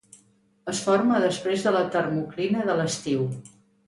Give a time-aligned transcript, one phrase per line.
[0.71, 3.23] Es forma després de la termoclina de l'estiu.